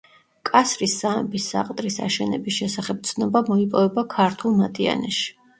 კასრის 0.49 0.95
სამების 1.01 1.45
საყდრის 1.55 1.99
აშენების 2.07 2.57
შესახებ 2.63 3.05
ცნობა 3.11 3.45
მოიპოვება 3.53 4.07
ქართულ 4.19 4.61
მატიანეში. 4.65 5.33